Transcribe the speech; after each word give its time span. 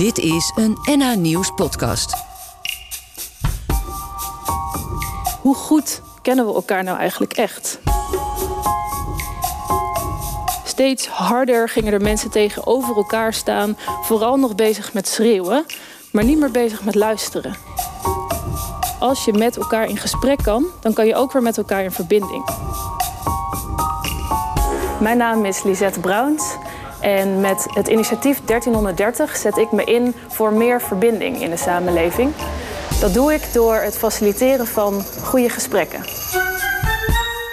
Dit 0.00 0.18
is 0.18 0.52
een 0.54 0.78
NH 0.84 1.16
Nieuws 1.16 1.50
podcast. 1.54 2.14
Hoe 5.40 5.54
goed 5.54 6.02
kennen 6.22 6.46
we 6.46 6.54
elkaar 6.54 6.84
nou 6.84 6.98
eigenlijk 6.98 7.32
echt? 7.32 7.80
Steeds 10.64 11.06
harder 11.06 11.68
gingen 11.68 11.92
er 11.92 12.00
mensen 12.00 12.30
tegenover 12.30 12.96
elkaar 12.96 13.34
staan, 13.34 13.76
vooral 14.02 14.36
nog 14.36 14.54
bezig 14.54 14.92
met 14.92 15.08
schreeuwen, 15.08 15.64
maar 16.12 16.24
niet 16.24 16.38
meer 16.38 16.50
bezig 16.50 16.84
met 16.84 16.94
luisteren. 16.94 17.56
Als 18.98 19.24
je 19.24 19.32
met 19.32 19.56
elkaar 19.56 19.88
in 19.88 19.96
gesprek 19.96 20.38
kan, 20.42 20.66
dan 20.80 20.92
kan 20.92 21.06
je 21.06 21.14
ook 21.14 21.32
weer 21.32 21.42
met 21.42 21.56
elkaar 21.56 21.84
in 21.84 21.92
verbinding. 21.92 22.44
Mijn 25.00 25.16
naam 25.16 25.44
is 25.44 25.62
Lisette 25.62 26.00
Bruins. 26.00 26.56
En 27.00 27.40
met 27.40 27.66
het 27.68 27.88
initiatief 27.88 28.40
1330 28.44 29.36
zet 29.36 29.56
ik 29.56 29.72
me 29.72 29.84
in 29.84 30.14
voor 30.28 30.52
meer 30.52 30.80
verbinding 30.80 31.42
in 31.42 31.50
de 31.50 31.56
samenleving. 31.56 32.32
Dat 33.00 33.14
doe 33.14 33.34
ik 33.34 33.52
door 33.52 33.74
het 33.74 33.98
faciliteren 33.98 34.66
van 34.66 35.02
goede 35.22 35.48
gesprekken. 35.48 36.00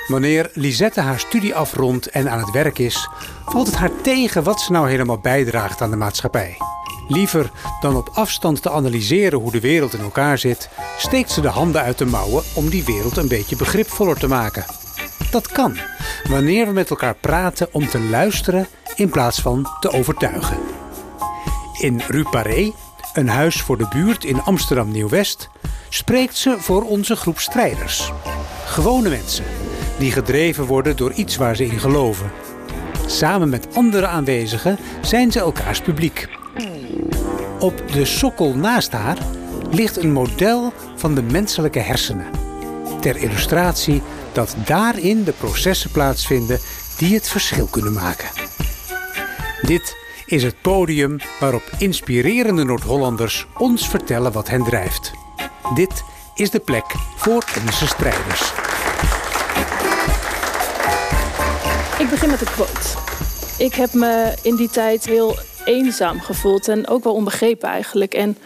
Wanneer 0.08 0.50
Lisette 0.54 1.02
haar 1.02 1.20
studie 1.20 1.56
afrondt 1.56 2.10
en 2.10 2.30
aan 2.30 2.40
het 2.40 2.52
werk 2.52 2.80
is, 2.80 3.10
valt 3.46 3.68
het 3.68 3.76
haar 3.76 4.02
tegen 4.02 4.44
wat 4.44 4.62
ze 4.62 4.72
nou 4.72 4.90
helemaal 4.90 5.20
bijdraagt 5.20 5.82
aan 5.82 5.90
de 5.90 5.96
maatschappij. 5.96 6.58
Liever 7.08 7.52
dan 7.80 7.96
op 7.96 8.10
afstand 8.14 8.62
te 8.62 8.72
analyseren 8.72 9.40
hoe 9.40 9.52
de 9.52 9.60
wereld 9.60 9.94
in 9.94 10.00
elkaar 10.00 10.38
zit, 10.38 10.70
steekt 10.98 11.32
ze 11.32 11.42
de 11.42 11.48
handen 11.48 11.82
uit 11.82 11.98
de 11.98 12.06
mouwen 12.06 12.44
om 12.56 12.70
die 12.70 12.84
wereld 12.84 13.18
een 13.18 13.28
beetje 13.28 13.56
begripvoller 13.56 14.18
te 14.18 14.28
maken. 14.28 14.66
Dat 15.32 15.48
kan, 15.48 15.78
wanneer 16.30 16.66
we 16.66 16.72
met 16.72 16.90
elkaar 16.90 17.16
praten 17.16 17.68
om 17.72 17.88
te 17.88 18.00
luisteren 18.00 18.68
in 18.98 19.10
plaats 19.10 19.42
van 19.42 19.68
te 19.80 19.92
overtuigen. 19.92 20.58
In 21.80 22.02
Rue 22.08 22.30
Paré, 22.30 22.72
een 23.14 23.30
huis 23.30 23.62
voor 23.62 23.78
de 23.78 23.88
buurt 23.90 24.24
in 24.24 24.42
Amsterdam 24.42 24.92
Nieuw-West, 24.92 25.50
spreekt 25.90 26.38
ze 26.38 26.56
voor 26.60 26.84
onze 26.84 27.16
groep 27.16 27.40
strijders. 27.40 28.12
Gewone 28.66 29.10
mensen 29.10 29.46
die 29.98 30.12
gedreven 30.12 30.66
worden 30.66 30.96
door 30.96 31.12
iets 31.12 31.36
waar 31.36 31.56
ze 31.56 31.66
in 31.66 31.80
geloven. 31.80 32.32
Samen 33.06 33.50
met 33.50 33.76
andere 33.76 34.08
aanwezigen 34.08 34.78
zijn 35.02 35.32
ze 35.32 35.40
elkaars 35.40 35.82
publiek. 35.82 36.28
Op 37.60 37.84
de 37.92 38.06
sokkel 38.06 38.56
naast 38.56 38.92
haar 38.92 39.18
ligt 39.72 39.98
een 39.98 40.12
model 40.12 40.74
van 40.96 41.16
de 41.16 41.22
menselijke 41.22 41.80
hersenen. 41.80 42.28
Ter 43.02 43.18
illustratie 43.18 44.02
dat 44.32 44.56
daarin 44.66 45.24
de 45.24 45.32
processen 45.32 45.92
plaatsvinden 45.92 46.60
die 46.98 47.16
het 47.16 47.28
verschil 47.28 47.66
kunnen 47.66 47.94
maken. 47.94 48.57
Dit 49.68 49.98
is 50.26 50.44
het 50.44 50.62
podium 50.62 51.18
waarop 51.40 51.72
inspirerende 51.78 52.64
Noord-Hollanders 52.64 53.48
ons 53.58 53.90
vertellen 53.90 54.32
wat 54.32 54.50
hen 54.50 54.64
drijft. 54.64 55.12
Dit 55.76 56.04
is 56.36 56.50
de 56.50 56.60
plek 56.60 56.86
voor 57.16 57.46
onze 57.66 57.88
strijders. 57.88 58.42
Ik 62.00 62.10
begin 62.10 62.30
met 62.30 62.42
een 62.42 62.48
quote. 62.48 62.98
Ik 63.58 63.74
heb 63.74 63.94
me 63.94 64.34
in 64.42 64.56
die 64.56 64.70
tijd 64.70 65.06
heel 65.06 65.36
eenzaam 65.66 66.20
gevoeld 66.20 66.68
en 66.68 66.88
ook 66.88 67.04
wel 67.04 67.14
onbegrepen 67.14 67.70
eigenlijk. 67.70 68.14
En 68.14 68.38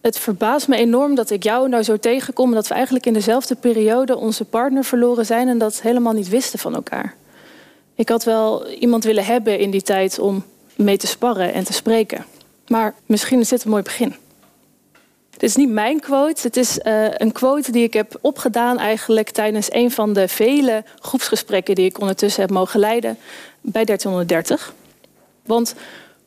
het 0.00 0.18
verbaast 0.18 0.68
me 0.68 0.76
enorm 0.76 1.14
dat 1.14 1.30
ik 1.30 1.42
jou 1.42 1.68
nou 1.68 1.82
zo 1.82 1.96
tegenkom... 1.96 2.48
en 2.48 2.54
dat 2.54 2.68
we 2.68 2.74
eigenlijk 2.74 3.06
in 3.06 3.12
dezelfde 3.12 3.54
periode 3.54 4.16
onze 4.16 4.44
partner 4.44 4.84
verloren 4.84 5.26
zijn... 5.26 5.48
en 5.48 5.58
dat 5.58 5.80
helemaal 5.80 6.12
niet 6.12 6.28
wisten 6.28 6.58
van 6.58 6.74
elkaar. 6.74 7.14
Ik 7.94 8.08
had 8.08 8.24
wel 8.24 8.68
iemand 8.68 9.04
willen 9.04 9.24
hebben 9.24 9.58
in 9.58 9.70
die 9.70 9.82
tijd 9.82 10.18
om 10.18 10.44
mee 10.76 10.96
te 10.96 11.06
sparren 11.06 11.52
en 11.52 11.64
te 11.64 11.72
spreken. 11.72 12.24
Maar 12.68 12.94
misschien 13.06 13.40
is 13.40 13.48
dit 13.48 13.64
een 13.64 13.70
mooi 13.70 13.82
begin. 13.82 14.14
Het 15.30 15.42
is 15.42 15.56
niet 15.56 15.70
mijn 15.70 16.00
quote. 16.00 16.42
Het 16.42 16.56
is 16.56 16.78
uh, 16.78 17.06
een 17.10 17.32
quote 17.32 17.72
die 17.72 17.82
ik 17.82 17.92
heb 17.92 18.18
opgedaan 18.20 18.78
eigenlijk 18.78 19.30
tijdens 19.30 19.72
een 19.72 19.90
van 19.90 20.12
de 20.12 20.28
vele 20.28 20.84
groepsgesprekken 20.98 21.74
die 21.74 21.84
ik 21.84 22.00
ondertussen 22.00 22.42
heb 22.42 22.50
mogen 22.50 22.80
leiden 22.80 23.18
bij 23.60 23.84
1330. 23.84 24.74
Want 25.46 25.74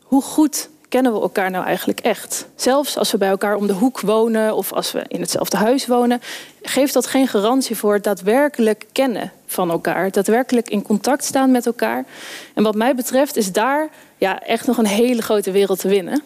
hoe 0.01 0.21
goed 0.21 0.69
kennen 0.89 1.13
we 1.13 1.21
elkaar 1.21 1.51
nou 1.51 1.65
eigenlijk 1.65 1.99
echt? 1.99 2.47
Zelfs 2.55 2.97
als 2.97 3.11
we 3.11 3.17
bij 3.17 3.29
elkaar 3.29 3.55
om 3.55 3.67
de 3.67 3.73
hoek 3.73 3.99
wonen 3.99 4.55
of 4.55 4.73
als 4.73 4.91
we 4.91 5.03
in 5.07 5.21
hetzelfde 5.21 5.57
huis 5.57 5.87
wonen, 5.87 6.21
geeft 6.61 6.93
dat 6.93 7.07
geen 7.07 7.27
garantie 7.27 7.77
voor 7.77 7.93
het 7.93 8.03
daadwerkelijk 8.03 8.85
kennen 8.91 9.31
van 9.45 9.71
elkaar, 9.71 10.11
daadwerkelijk 10.11 10.69
in 10.69 10.81
contact 10.81 11.23
staan 11.23 11.51
met 11.51 11.65
elkaar. 11.65 12.05
En 12.53 12.63
wat 12.63 12.75
mij 12.75 12.95
betreft 12.95 13.35
is 13.35 13.51
daar 13.51 13.89
ja, 14.17 14.41
echt 14.41 14.67
nog 14.67 14.77
een 14.77 14.87
hele 14.87 15.21
grote 15.21 15.51
wereld 15.51 15.79
te 15.79 15.87
winnen. 15.87 16.23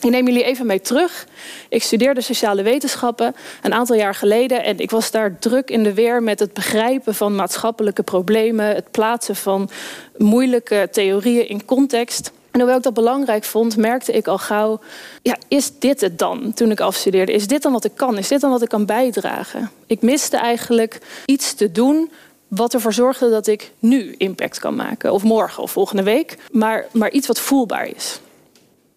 Ik 0.00 0.10
neem 0.10 0.26
jullie 0.26 0.44
even 0.44 0.66
mee 0.66 0.80
terug. 0.80 1.26
Ik 1.68 1.82
studeerde 1.82 2.20
sociale 2.20 2.62
wetenschappen 2.62 3.34
een 3.62 3.72
aantal 3.72 3.96
jaar 3.96 4.14
geleden 4.14 4.64
en 4.64 4.78
ik 4.78 4.90
was 4.90 5.10
daar 5.10 5.38
druk 5.38 5.70
in 5.70 5.82
de 5.82 5.94
weer 5.94 6.22
met 6.22 6.38
het 6.38 6.52
begrijpen 6.52 7.14
van 7.14 7.34
maatschappelijke 7.34 8.02
problemen, 8.02 8.74
het 8.74 8.90
plaatsen 8.90 9.36
van 9.36 9.70
moeilijke 10.16 10.88
theorieën 10.92 11.48
in 11.48 11.64
context. 11.64 12.32
En 12.58 12.64
hoewel 12.64 12.78
ik 12.78 12.86
dat 12.94 13.04
belangrijk 13.04 13.44
vond, 13.44 13.76
merkte 13.76 14.12
ik 14.12 14.26
al 14.26 14.38
gauw: 14.38 14.80
ja, 15.22 15.36
is 15.48 15.78
dit 15.78 16.00
het 16.00 16.18
dan 16.18 16.52
toen 16.54 16.70
ik 16.70 16.80
afstudeerde? 16.80 17.32
Is 17.32 17.46
dit 17.46 17.62
dan 17.62 17.72
wat 17.72 17.84
ik 17.84 17.92
kan? 17.94 18.18
Is 18.18 18.28
dit 18.28 18.40
dan 18.40 18.50
wat 18.50 18.62
ik 18.62 18.68
kan 18.68 18.86
bijdragen? 18.86 19.70
Ik 19.86 20.02
miste 20.02 20.36
eigenlijk 20.36 20.98
iets 21.24 21.54
te 21.54 21.72
doen 21.72 22.10
wat 22.48 22.74
ervoor 22.74 22.92
zorgde 22.92 23.30
dat 23.30 23.46
ik 23.46 23.72
nu 23.78 24.14
impact 24.16 24.58
kan 24.58 24.74
maken. 24.74 25.12
Of 25.12 25.22
morgen 25.22 25.62
of 25.62 25.70
volgende 25.70 26.02
week. 26.02 26.36
Maar, 26.50 26.86
maar 26.92 27.10
iets 27.10 27.26
wat 27.26 27.40
voelbaar 27.40 27.86
is. 27.86 28.20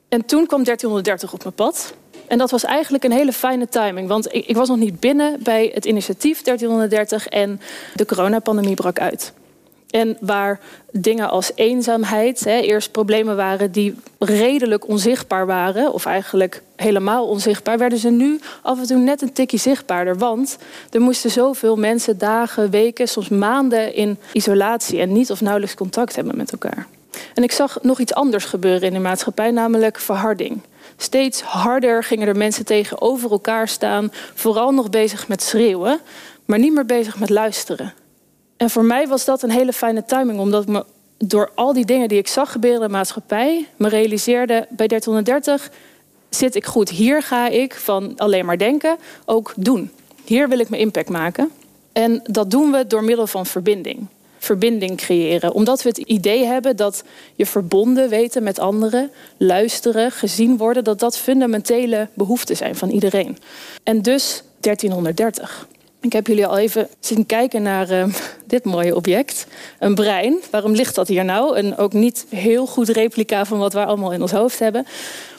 En 0.09 0.25
toen 0.25 0.45
kwam 0.45 0.63
1330 0.63 1.33
op 1.33 1.43
mijn 1.43 1.55
pad. 1.55 1.93
En 2.27 2.37
dat 2.37 2.51
was 2.51 2.63
eigenlijk 2.63 3.03
een 3.03 3.11
hele 3.11 3.33
fijne 3.33 3.67
timing. 3.67 4.07
Want 4.07 4.33
ik, 4.33 4.45
ik 4.45 4.55
was 4.55 4.67
nog 4.67 4.77
niet 4.77 4.99
binnen 4.99 5.43
bij 5.43 5.71
het 5.73 5.85
initiatief 5.85 6.41
1330 6.41 7.27
en 7.27 7.61
de 7.95 8.05
coronapandemie 8.05 8.75
brak 8.75 8.99
uit. 8.99 9.33
En 9.91 10.17
waar 10.19 10.59
dingen 10.91 11.29
als 11.29 11.51
eenzaamheid 11.55 12.43
hè, 12.43 12.59
eerst 12.59 12.91
problemen 12.91 13.35
waren 13.35 13.71
die 13.71 13.95
redelijk 14.19 14.87
onzichtbaar 14.87 15.45
waren, 15.45 15.93
of 15.93 16.05
eigenlijk 16.05 16.61
helemaal 16.75 17.27
onzichtbaar, 17.27 17.77
werden 17.77 17.99
ze 17.99 18.09
nu 18.09 18.39
af 18.61 18.79
en 18.79 18.87
toe 18.87 18.97
net 18.97 19.21
een 19.21 19.33
tikje 19.33 19.57
zichtbaarder. 19.57 20.17
Want 20.17 20.57
er 20.89 21.01
moesten 21.01 21.31
zoveel 21.31 21.75
mensen 21.75 22.17
dagen, 22.17 22.69
weken, 22.69 23.07
soms 23.07 23.29
maanden 23.29 23.93
in 23.95 24.17
isolatie 24.33 24.99
en 24.99 25.11
niet 25.11 25.31
of 25.31 25.41
nauwelijks 25.41 25.75
contact 25.75 26.15
hebben 26.15 26.37
met 26.37 26.51
elkaar. 26.51 26.87
En 27.33 27.43
ik 27.43 27.51
zag 27.51 27.77
nog 27.81 27.99
iets 27.99 28.13
anders 28.13 28.45
gebeuren 28.45 28.87
in 28.87 28.93
de 28.93 28.99
maatschappij, 28.99 29.51
namelijk 29.51 29.99
verharding. 29.99 30.61
Steeds 30.97 31.41
harder 31.41 32.03
gingen 32.03 32.27
er 32.27 32.37
mensen 32.37 32.65
tegenover 32.65 33.31
elkaar 33.31 33.67
staan, 33.67 34.11
vooral 34.33 34.71
nog 34.71 34.89
bezig 34.89 35.27
met 35.27 35.43
schreeuwen, 35.43 35.99
maar 36.45 36.59
niet 36.59 36.73
meer 36.73 36.85
bezig 36.85 37.19
met 37.19 37.29
luisteren. 37.29 37.93
En 38.61 38.69
voor 38.69 38.85
mij 38.85 39.07
was 39.07 39.25
dat 39.25 39.43
een 39.43 39.51
hele 39.51 39.73
fijne 39.73 40.05
timing, 40.05 40.39
omdat 40.39 40.61
ik 40.63 40.69
me 40.69 40.85
door 41.17 41.51
al 41.55 41.73
die 41.73 41.85
dingen 41.85 42.07
die 42.07 42.17
ik 42.17 42.27
zag 42.27 42.51
gebeuren 42.51 42.81
in 42.81 42.87
de 42.87 42.93
maatschappij, 42.93 43.67
me 43.75 43.89
realiseerde 43.89 44.67
bij 44.69 44.87
1330 44.87 45.71
zit 46.29 46.55
ik 46.55 46.65
goed. 46.65 46.89
Hier 46.89 47.21
ga 47.21 47.47
ik 47.47 47.75
van 47.75 48.13
alleen 48.17 48.45
maar 48.45 48.57
denken 48.57 48.97
ook 49.25 49.53
doen. 49.55 49.91
Hier 50.25 50.49
wil 50.49 50.59
ik 50.59 50.69
mijn 50.69 50.81
impact 50.81 51.09
maken. 51.09 51.51
En 51.91 52.21
dat 52.23 52.51
doen 52.51 52.71
we 52.71 52.87
door 52.87 53.03
middel 53.03 53.27
van 53.27 53.45
verbinding. 53.45 54.07
Verbinding 54.37 54.97
creëren. 54.97 55.53
Omdat 55.53 55.81
we 55.83 55.89
het 55.89 55.97
idee 55.97 56.45
hebben 56.45 56.75
dat 56.75 57.03
je 57.35 57.45
verbonden 57.45 58.09
weten 58.09 58.43
met 58.43 58.59
anderen, 58.59 59.11
luisteren, 59.37 60.11
gezien 60.11 60.57
worden, 60.57 60.83
dat 60.83 60.99
dat 60.99 61.17
fundamentele 61.17 62.07
behoeften 62.13 62.55
zijn 62.57 62.75
van 62.75 62.89
iedereen. 62.89 63.37
En 63.83 64.01
dus 64.01 64.43
1330. 64.59 65.67
Ik 66.01 66.13
heb 66.13 66.27
jullie 66.27 66.45
al 66.45 66.57
even 66.57 66.87
zien 66.99 67.25
kijken 67.25 67.61
naar 67.61 67.91
uh, 67.91 68.05
dit 68.45 68.63
mooie 68.63 68.95
object. 68.95 69.47
Een 69.79 69.95
brein. 69.95 70.39
Waarom 70.51 70.71
ligt 70.71 70.95
dat 70.95 71.07
hier 71.07 71.25
nou? 71.25 71.57
Een 71.57 71.77
ook 71.77 71.93
niet 71.93 72.25
heel 72.29 72.65
goed 72.65 72.89
replica 72.89 73.45
van 73.45 73.57
wat 73.57 73.73
we 73.73 73.85
allemaal 73.85 74.11
in 74.11 74.21
ons 74.21 74.31
hoofd 74.31 74.59
hebben. 74.59 74.85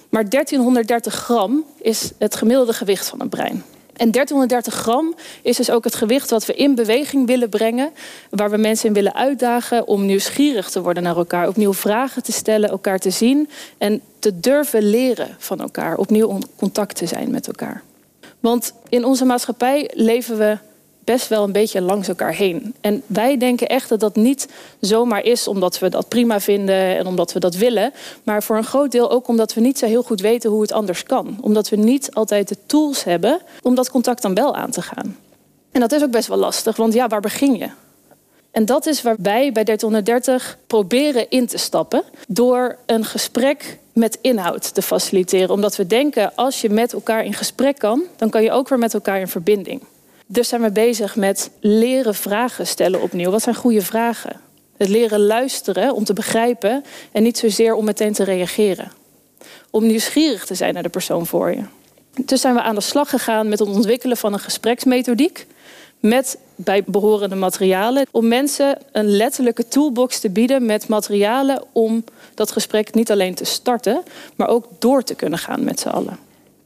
Maar 0.09 0.29
1330 0.29 1.15
gram 1.15 1.65
is 1.81 2.11
het 2.19 2.37
gemiddelde 2.37 2.73
gewicht 2.73 3.09
van 3.09 3.21
een 3.21 3.29
brein. 3.29 3.65
En 3.97 4.11
1330 4.11 4.75
gram 4.75 5.15
is 5.43 5.57
dus 5.57 5.71
ook 5.71 5.85
het 5.85 5.95
gewicht 5.95 6.31
wat 6.31 6.47
we 6.47 6.55
in 6.55 6.75
beweging 6.75 7.27
willen 7.27 7.49
brengen. 7.49 7.91
Waar 8.31 8.51
we 8.51 8.57
mensen 8.57 8.89
in 8.89 8.95
willen 8.95 9.15
uitdagen 9.15 9.87
om 9.87 10.07
nieuwsgierig 10.07 10.71
te 10.71 10.83
worden 10.83 11.03
naar 11.03 11.17
elkaar. 11.17 11.49
Opnieuw 11.49 11.75
vragen 11.75 12.23
te 12.23 12.33
stellen, 12.33 12.71
elkaar 12.71 12.99
te 12.99 13.11
zien. 13.11 13.49
En 13.79 14.01
te 14.19 14.41
durven 14.41 14.83
leren 14.83 15.37
van 15.39 15.61
elkaar. 15.61 15.97
Opnieuw 15.97 16.31
in 16.31 16.45
contact 16.57 16.97
te 16.97 17.07
zijn 17.07 17.31
met 17.31 17.47
elkaar. 17.47 17.83
Want 18.43 18.73
in 18.89 19.05
onze 19.05 19.25
maatschappij 19.25 19.91
leven 19.95 20.39
we 20.39 20.59
best 21.05 21.29
wel 21.29 21.45
een 21.45 21.53
beetje 21.53 21.81
langs 21.81 22.09
elkaar 22.09 22.35
heen. 22.35 22.75
En 22.81 23.03
wij 23.07 23.39
denken 23.39 23.69
echt 23.69 23.89
dat 23.89 24.01
dat 24.01 24.17
niet 24.17 24.49
zomaar 24.81 25.25
is 25.25 25.49
omdat 25.49 25.79
we 25.79 25.89
dat 25.89 26.09
prima 26.09 26.41
vinden 26.41 26.97
en 26.97 27.07
omdat 27.07 27.33
we 27.33 27.41
dat 27.41 27.55
willen. 27.55 27.93
Maar 28.23 28.43
voor 28.43 28.57
een 28.57 28.65
groot 28.65 28.93
deel 28.93 29.11
ook 29.11 29.29
omdat 29.29 29.55
we 29.55 29.61
niet 29.61 29.79
zo 29.79 29.87
heel 29.87 30.03
goed 30.03 30.21
weten 30.21 30.51
hoe 30.51 30.63
het 30.63 30.73
anders 30.73 31.03
kan. 31.03 31.39
Omdat 31.41 31.69
we 31.69 31.77
niet 31.77 32.15
altijd 32.15 32.49
de 32.49 32.57
tools 32.67 33.05
hebben 33.05 33.41
om 33.63 33.75
dat 33.75 33.91
contact 33.91 34.23
dan 34.23 34.35
wel 34.35 34.55
aan 34.55 34.71
te 34.71 34.83
gaan. 34.83 35.17
En 35.73 35.81
dat 35.81 35.93
is 35.93 36.03
ook 36.03 36.11
best 36.11 36.29
wel 36.29 36.39
lastig, 36.39 36.77
want 36.77 36.95
ja, 36.95 37.09
waar 37.09 37.21
begin 37.21 37.57
je? 37.57 37.69
En 38.53 38.65
dat 38.65 38.87
is 38.87 39.03
waar 39.03 39.17
wij 39.19 39.53
bij 39.53 39.65
1330 39.65 40.59
proberen 40.67 41.31
in 41.31 41.47
te 41.47 41.59
stappen 41.59 42.03
door 42.29 42.77
een 42.87 43.05
gesprek 43.05 43.79
met 43.93 44.19
inhoud 44.21 44.75
te 44.75 44.83
faciliteren. 44.83 45.51
Omdat 45.51 45.77
we 45.77 45.87
denken, 45.87 46.35
als 46.35 46.61
je 46.61 46.71
met 46.71 46.93
elkaar 46.93 47.25
in 47.25 47.35
gesprek 47.35 47.79
kan, 47.79 48.03
dan 48.17 48.31
kan 48.31 48.43
je 48.43 48.51
ook 48.51 48.69
weer 48.69 48.79
met 48.79 48.95
elkaar 48.95 49.21
in 49.21 49.29
verbinding. 49.29 49.83
Dus 50.27 50.49
zijn 50.49 50.63
we 50.63 50.71
bezig 50.71 51.17
met 51.17 51.51
leren 51.61 52.15
vragen 52.15 52.67
stellen 52.67 53.03
opnieuw. 53.03 53.31
Wat 53.31 53.43
zijn 53.43 53.55
goede 53.55 53.83
vragen? 53.83 54.41
Het 54.77 54.89
leren 54.89 55.21
luisteren 55.21 55.95
om 55.95 56.05
te 56.05 56.13
begrijpen 56.13 56.85
en 57.13 57.23
niet 57.23 57.39
zozeer 57.39 57.75
om 57.75 57.85
meteen 57.85 58.13
te 58.13 58.25
reageren. 58.25 58.93
Om 59.71 59.87
nieuwsgierig 59.87 60.47
te 60.47 60.55
zijn 60.55 60.75
naar 60.75 60.83
de 60.83 60.89
persoon 60.89 61.27
voor 61.27 61.51
je. 61.51 61.63
Dus 62.25 62.41
zijn 62.41 62.55
we 62.55 62.63
aan 62.63 62.75
de 62.75 62.81
slag 62.81 63.11
gegaan 63.11 63.49
met 63.49 63.59
het 63.59 63.69
ontwikkelen 63.69 64.17
van 64.17 64.33
een 64.33 64.39
gespreksmethodiek 64.39 65.47
met 66.01 66.39
bijbehorende 66.65 67.35
materialen. 67.35 68.07
Om 68.11 68.29
mensen 68.29 68.79
een 68.93 69.09
letterlijke 69.09 69.69
toolbox 69.69 70.21
te 70.21 70.31
bieden 70.31 70.67
met 70.67 70.89
materialen 70.89 71.63
om 71.73 72.05
dat 72.35 72.53
gesprek 72.53 72.95
niet 72.95 73.11
alleen 73.11 73.35
te 73.35 73.45
starten, 73.45 74.03
maar 74.37 74.49
ook 74.49 74.67
door 74.79 75.03
te 75.03 75.15
kunnen 75.15 75.39
gaan 75.39 75.65
met 75.65 75.81
z'n 75.81 75.89
allen. 75.89 76.19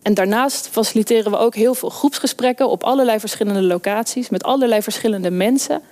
En 0.03 0.15
daarnaast 0.15 0.69
faciliteren 0.69 1.31
we 1.31 1.39
ook 1.39 1.55
heel 1.55 1.75
veel 1.75 1.89
groepsgesprekken 1.89 2.69
op 2.69 2.85
allerlei 2.85 3.21
verschillende 3.21 3.63
locaties 3.63 4.29
met 4.29 4.45
allerlei 4.45 4.83
verschillende 4.83 5.31
mensen. 5.31 5.83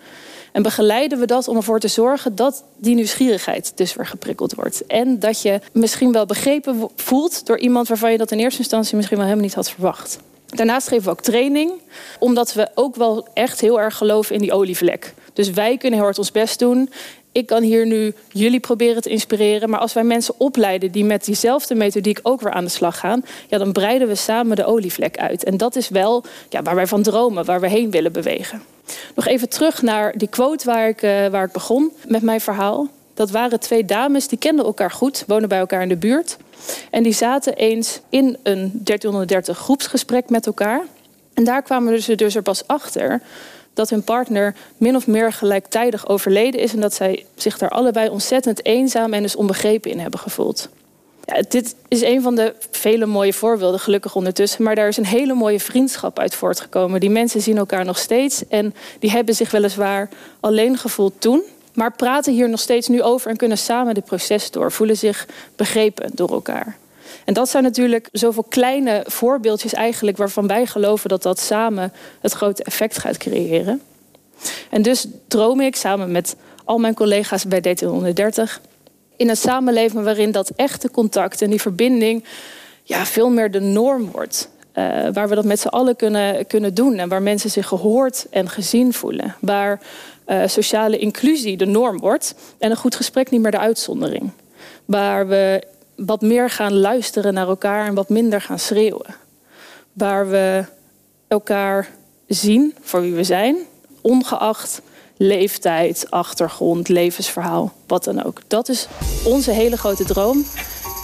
En 0.53 0.63
begeleiden 0.63 1.19
we 1.19 1.27
dat 1.27 1.49
om 1.49 1.57
ervoor 1.57 1.81
te 1.81 1.89
zorgen 1.89 2.35
dat 2.35 2.65
die 2.77 2.95
nieuwsgierigheid 2.95 3.73
dus 3.75 3.95
weer 3.95 4.07
geprikkeld 4.07 4.55
wordt. 4.55 4.87
En 4.87 5.19
dat 5.19 5.43
je 5.43 5.61
misschien 5.73 6.13
wel 6.13 6.27
begrepen 6.27 6.89
voelt 6.97 7.47
door 7.47 7.59
iemand 7.59 7.89
waarvan 7.89 8.13
je 8.13 8.19
dat 8.19 8.31
in 8.31 8.39
eerste 8.39 8.59
instantie 8.59 8.97
misschien 8.97 9.17
wel 9.17 9.27
helemaal 9.27 9.47
niet 9.47 9.57
had 9.57 9.71
verwacht. 9.71 10.19
Daarnaast 10.55 10.89
geven 10.89 11.05
we 11.05 11.11
ook 11.11 11.21
training, 11.21 11.73
omdat 12.19 12.53
we 12.53 12.69
ook 12.75 12.97
wel 12.97 13.27
echt 13.35 13.61
heel 13.61 13.81
erg 13.81 13.97
geloven 13.97 14.35
in 14.35 14.41
die 14.41 14.53
olievlek. 14.53 15.15
Dus 15.33 15.51
wij 15.51 15.77
kunnen 15.77 15.99
heel 15.99 16.05
hard 16.07 16.19
ons 16.19 16.33
best 16.33 16.59
doen. 16.59 16.91
Ik 17.33 17.47
kan 17.47 17.63
hier 17.63 17.87
nu 17.87 18.15
jullie 18.29 18.61
proberen 18.61 19.03
te 19.03 19.09
inspireren. 19.09 19.71
Maar 19.71 19.81
als 19.81 19.93
wij 19.93 20.05
mensen 20.05 20.35
opleiden 20.39 20.93
die 20.93 21.05
met 21.05 21.25
diezelfde 21.25 21.75
methodiek 21.75 22.19
ook 22.23 22.41
weer 22.41 22.53
aan 22.53 22.65
de 22.65 22.71
slag 22.71 22.99
gaan, 22.99 23.25
ja, 23.49 23.59
dan 23.59 23.73
breiden 23.73 24.09
we 24.09 24.15
samen 24.15 24.57
de 24.57 24.65
olievlek 24.65 25.19
uit. 25.19 25.45
En 25.45 25.57
dat 25.57 25.77
is 25.77 25.89
wel 25.89 26.25
ja, 26.49 26.63
waar 26.63 26.75
wij 26.75 26.87
van 26.87 27.03
dromen, 27.03 27.45
waar 27.45 27.61
we 27.61 27.69
heen 27.69 27.91
willen 27.91 28.13
bewegen. 28.13 28.63
Nog 29.15 29.27
even 29.27 29.49
terug 29.49 29.83
naar 29.83 30.17
die 30.17 30.29
quote 30.29 30.65
waar 30.67 30.89
ik, 30.89 31.03
uh, 31.03 31.27
waar 31.27 31.45
ik 31.45 31.53
begon 31.53 31.93
met 32.07 32.23
mijn 32.23 32.41
verhaal. 32.41 32.89
Dat 33.15 33.31
waren 33.31 33.61
twee 33.61 33.85
dames 33.85 34.29
die 34.29 34.39
kenden 34.39 34.65
elkaar 34.65 34.91
goed, 34.91 35.25
wonen 35.27 35.49
bij 35.49 35.59
elkaar 35.59 35.83
in 35.83 35.89
de 35.89 35.97
buurt. 35.97 36.37
En 36.91 37.03
die 37.03 37.13
zaten 37.13 37.55
eens 37.55 38.01
in 38.09 38.37
een 38.43 38.71
1330 38.73 39.59
groepsgesprek 39.59 40.31
met 40.31 40.47
elkaar. 40.47 40.83
En 41.35 41.45
daar 41.45 41.63
kwamen 41.63 42.03
ze 42.03 42.15
dus 42.15 42.35
er 42.35 42.43
pas 42.43 42.67
achter 42.67 43.21
dat 43.75 43.91
hun 43.91 44.03
partner 44.03 44.55
min 44.77 44.97
of 44.97 45.07
meer 45.07 45.33
gelijktijdig 45.33 46.09
overleden 46.09 46.61
is. 46.61 46.73
En 46.73 46.81
dat 46.81 46.95
zij 46.95 47.27
zich 47.35 47.59
daar 47.59 47.69
allebei 47.69 48.09
ontzettend 48.09 48.65
eenzaam 48.65 49.13
en 49.13 49.23
dus 49.23 49.37
onbegrepen 49.37 49.91
in 49.91 49.99
hebben 49.99 50.21
gevoeld. 50.21 50.69
Ja, 51.25 51.43
dit 51.49 51.75
is 51.89 52.03
een 52.03 52.23
van 52.23 52.35
de 52.35 52.55
vele 52.71 53.07
mooie 53.07 53.33
voorbeelden, 53.33 53.81
gelukkig 53.81 54.15
ondertussen. 54.15 54.63
Maar 54.63 54.75
daar 54.75 54.89
is 54.89 54.97
een 54.97 55.07
hele 55.07 55.35
mooie 55.35 55.61
vriendschap 55.61 56.19
uit 56.19 56.35
voortgekomen. 56.35 57.01
Die 57.01 57.11
mensen 57.11 57.41
zien 57.41 57.57
elkaar 57.57 57.85
nog 57.85 57.99
steeds. 57.99 58.49
En 58.49 58.75
die 58.99 59.11
hebben 59.11 59.35
zich 59.35 59.51
weliswaar 59.51 60.09
alleen 60.41 60.79
gevoeld 60.79 61.13
toen. 61.19 61.43
Maar 61.75 61.93
praten 61.93 62.33
hier 62.33 62.49
nog 62.49 62.61
steeds 62.61 62.89
nu 62.89 63.03
over 63.03 63.31
en 63.31 63.37
kunnen 63.37 63.59
samen 63.59 63.95
dit 63.95 64.05
proces 64.05 64.51
door. 64.51 64.73
Voelen 64.73 64.97
zich 64.97 65.27
begrepen 65.57 66.11
door 66.15 66.31
elkaar. 66.31 66.77
En 67.25 67.35
dat 67.35 67.49
zijn 67.49 67.63
natuurlijk 67.63 68.09
zoveel 68.13 68.47
kleine 68.49 69.05
voorbeeldjes 69.07 69.73
eigenlijk 69.73 70.17
waarvan 70.17 70.47
wij 70.47 70.67
geloven 70.67 71.09
dat 71.09 71.23
dat 71.23 71.41
samen 71.41 71.93
het 72.21 72.33
grote 72.33 72.65
effect 72.65 72.99
gaat 72.99 73.17
creëren. 73.17 73.81
En 74.71 74.83
dus 74.83 75.07
droom 75.29 75.61
ik 75.61 75.77
samen 75.77 76.13
met 76.13 76.37
al 76.65 76.79
mijn 76.79 76.95
collega's 76.95 77.47
bij 77.47 77.61
DT130 77.61 78.73
in 79.17 79.29
een 79.29 79.37
samenleving 79.37 80.05
waarin 80.05 80.31
dat 80.31 80.51
echte 80.57 80.91
contact 80.91 81.43
en 81.43 81.51
die 81.51 81.61
verbinding 81.61 82.25
ja, 82.83 83.07
veel 83.07 83.31
meer 83.31 83.51
de 83.51 83.61
norm 83.61 84.11
wordt. 84.11 84.49
Uh, 84.75 85.09
waar 85.13 85.29
we 85.29 85.35
dat 85.35 85.45
met 85.45 85.61
z'n 85.61 85.69
allen 85.69 85.97
kunnen, 85.97 86.47
kunnen 86.47 86.75
doen 86.75 86.99
en 86.99 87.09
waar 87.09 87.23
mensen 87.23 87.51
zich 87.51 87.67
gehoord 87.67 88.27
en 88.31 88.49
gezien 88.49 88.93
voelen. 88.93 89.35
Waar 89.41 89.81
sociale 90.47 90.99
inclusie 90.99 91.57
de 91.57 91.67
norm 91.67 91.99
wordt 91.99 92.35
en 92.59 92.71
een 92.71 92.77
goed 92.77 92.95
gesprek 92.95 93.31
niet 93.31 93.41
meer 93.41 93.51
de 93.51 93.59
uitzondering. 93.59 94.31
Waar 94.85 95.29
we 95.29 95.63
wat 95.97 96.21
meer 96.21 96.51
gaan 96.51 96.79
luisteren 96.79 97.35
naar 97.35 97.49
elkaar 97.49 97.87
en 97.87 97.95
wat 97.95 98.09
minder 98.09 98.41
gaan 98.41 98.59
schreeuwen. 98.59 99.15
Waar 99.93 100.29
we 100.29 100.65
elkaar 101.29 101.89
zien 102.27 102.75
voor 102.81 103.01
wie 103.01 103.15
we 103.15 103.25
zijn, 103.25 103.57
ongeacht 104.01 104.83
leeftijd, 105.17 106.07
achtergrond, 106.11 106.89
levensverhaal, 106.89 107.73
wat 107.87 108.05
dan 108.05 108.25
ook. 108.25 108.41
Dat 108.47 108.69
is 108.69 108.87
onze 109.25 109.51
hele 109.51 109.77
grote 109.77 110.05
droom. 110.05 110.45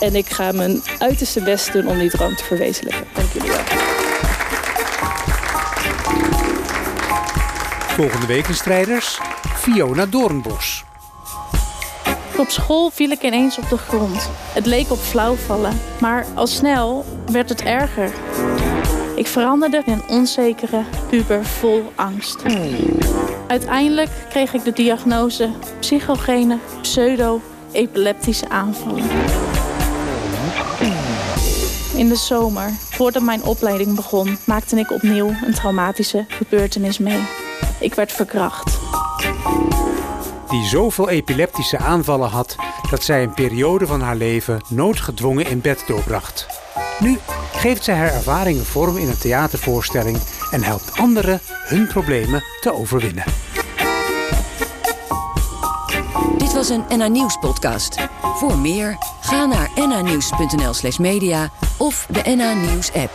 En 0.00 0.14
ik 0.14 0.26
ga 0.26 0.52
mijn 0.52 0.82
uiterste 0.98 1.42
best 1.42 1.72
doen 1.72 1.88
om 1.88 1.98
die 1.98 2.10
droom 2.10 2.36
te 2.36 2.44
verwezenlijken. 2.44 3.06
Dank 3.14 3.32
jullie 3.32 3.50
wel. 3.50 3.79
Volgende 7.90 8.26
week 8.26 8.46
strijders, 8.50 9.20
Fiona 9.54 10.06
Doornbos. 10.06 10.84
Op 12.36 12.48
school 12.48 12.90
viel 12.90 13.10
ik 13.10 13.22
ineens 13.22 13.58
op 13.58 13.68
de 13.68 13.76
grond. 13.76 14.30
Het 14.52 14.66
leek 14.66 14.90
op 14.90 14.98
flauwvallen, 14.98 15.80
maar 16.00 16.26
al 16.34 16.46
snel 16.46 17.04
werd 17.26 17.48
het 17.48 17.62
erger. 17.62 18.10
Ik 19.14 19.26
veranderde 19.26 19.82
in 19.86 19.92
een 19.92 20.08
onzekere 20.08 20.82
puber 21.08 21.44
vol 21.44 21.92
angst. 21.94 22.42
Uiteindelijk 23.46 24.10
kreeg 24.28 24.54
ik 24.54 24.64
de 24.64 24.72
diagnose 24.72 25.50
psychogene 25.80 26.58
pseudo-epileptische 26.80 28.48
aanvallen. 28.48 29.04
In 31.94 32.08
de 32.08 32.16
zomer, 32.16 32.70
voordat 32.90 33.22
mijn 33.22 33.42
opleiding 33.42 33.94
begon, 33.94 34.38
maakte 34.46 34.76
ik 34.76 34.90
opnieuw 34.90 35.34
een 35.46 35.54
traumatische 35.54 36.24
gebeurtenis 36.28 36.98
mee. 36.98 37.48
Ik 37.80 37.94
werd 37.94 38.12
verkracht. 38.12 38.78
Die 40.48 40.64
zoveel 40.64 41.08
epileptische 41.08 41.78
aanvallen 41.78 42.28
had 42.28 42.56
dat 42.90 43.02
zij 43.02 43.22
een 43.22 43.34
periode 43.34 43.86
van 43.86 44.00
haar 44.00 44.16
leven 44.16 44.60
noodgedwongen 44.68 45.46
in 45.46 45.60
bed 45.60 45.84
doorbracht. 45.86 46.46
Nu 46.98 47.18
geeft 47.52 47.84
zij 47.84 47.94
haar 47.94 48.12
ervaringen 48.12 48.66
vorm 48.66 48.96
in 48.96 49.08
een 49.08 49.18
theatervoorstelling 49.18 50.18
en 50.50 50.62
helpt 50.62 50.98
anderen 50.98 51.40
hun 51.44 51.86
problemen 51.86 52.42
te 52.60 52.72
overwinnen. 52.72 53.24
Dit 56.38 56.52
was 56.52 56.68
een 56.68 56.84
NA 56.98 57.06
Nieuws 57.06 57.36
podcast. 57.36 57.96
Voor 58.22 58.58
meer, 58.58 58.98
ga 59.20 59.46
naar 59.46 59.70
nanieuws.nl 59.74 60.74
slash 60.74 60.98
media 60.98 61.50
of 61.78 62.06
de 62.10 62.34
NA 62.34 62.52
Nieuws 62.52 62.92
app. 62.92 63.12